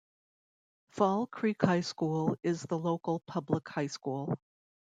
Fall 0.93 1.27
Creek 1.27 1.61
High 1.61 1.81
School 1.81 2.35
is 2.41 2.63
the 2.63 2.79
local 2.79 3.19
public 3.27 3.69
high 3.69 3.85
school. 3.85 4.33